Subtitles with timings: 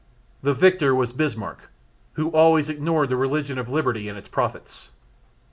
[0.41, 1.69] The victor was Bismarck,
[2.13, 4.89] who always ignored the religion of liberty and its prophets.